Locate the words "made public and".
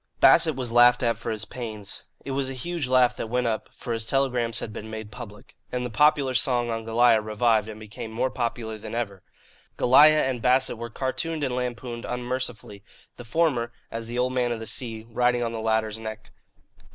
4.89-5.85